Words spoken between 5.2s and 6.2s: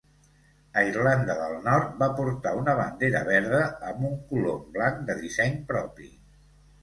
disseny propi.